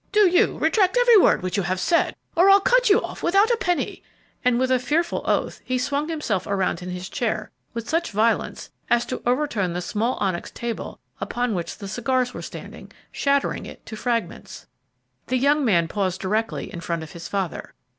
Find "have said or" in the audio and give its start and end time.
1.61-2.49